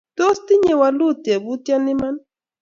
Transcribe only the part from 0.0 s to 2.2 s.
Tos tinye walut tebutyoni iman